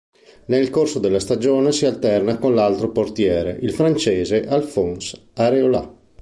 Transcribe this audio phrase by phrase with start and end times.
[0.45, 5.95] Nel corso della stagione si alterna con l'altro portiere, il francese Alphonse Areola.